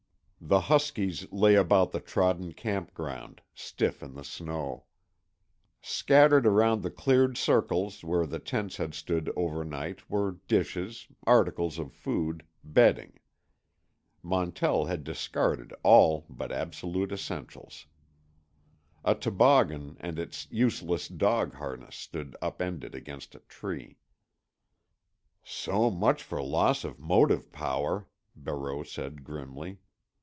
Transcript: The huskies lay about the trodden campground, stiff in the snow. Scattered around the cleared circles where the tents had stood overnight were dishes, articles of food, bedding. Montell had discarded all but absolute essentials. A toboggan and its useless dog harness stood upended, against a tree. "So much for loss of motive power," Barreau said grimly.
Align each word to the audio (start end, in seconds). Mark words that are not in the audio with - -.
The 0.43 0.61
huskies 0.61 1.31
lay 1.31 1.53
about 1.55 1.91
the 1.91 1.99
trodden 2.01 2.53
campground, 2.53 3.41
stiff 3.53 4.01
in 4.01 4.15
the 4.15 4.23
snow. 4.23 4.85
Scattered 5.81 6.45
around 6.47 6.81
the 6.81 6.89
cleared 6.91 7.37
circles 7.37 8.03
where 8.03 8.25
the 8.25 8.39
tents 8.39 8.75
had 8.77 8.93
stood 8.95 9.31
overnight 9.35 10.09
were 10.09 10.39
dishes, 10.49 11.07
articles 11.27 11.77
of 11.79 11.93
food, 11.93 12.43
bedding. 12.65 13.19
Montell 14.23 14.85
had 14.85 15.03
discarded 15.05 15.73
all 15.83 16.25
but 16.27 16.51
absolute 16.51 17.11
essentials. 17.13 17.85
A 19.05 19.13
toboggan 19.15 19.95
and 19.99 20.17
its 20.19 20.47
useless 20.51 21.07
dog 21.07 21.53
harness 21.53 21.95
stood 21.95 22.35
upended, 22.41 22.93
against 22.95 23.35
a 23.35 23.39
tree. 23.41 23.99
"So 25.43 25.91
much 25.91 26.23
for 26.23 26.41
loss 26.43 26.83
of 26.83 26.99
motive 26.99 27.51
power," 27.53 28.09
Barreau 28.35 28.81
said 28.83 29.23
grimly. 29.23 29.77